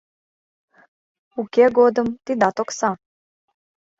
—Уке 1.41 1.65
годым 1.77 2.07
тидат 2.25 2.57
окса. 2.63 2.91